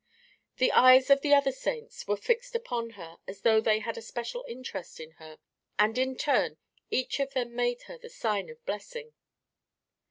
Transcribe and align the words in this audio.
The 0.57 0.71
eyes 0.71 1.11
of 1.11 1.21
the 1.21 1.31
other 1.35 1.51
saints 1.51 2.07
were 2.07 2.17
fixed 2.17 2.55
upon 2.55 2.91
her 2.97 3.17
as 3.27 3.41
though 3.41 3.61
they 3.61 3.77
had 3.81 3.99
a 3.99 4.01
special 4.01 4.43
interest 4.47 4.99
in 4.99 5.11
her, 5.21 5.37
and 5.77 5.95
in 5.95 6.17
turn 6.17 6.57
each 6.89 7.19
of 7.19 7.33
them 7.33 7.55
made 7.55 7.83
her 7.83 7.99
the 7.99 8.09
sign 8.09 8.49
of 8.49 8.65
blessing. 8.65 9.13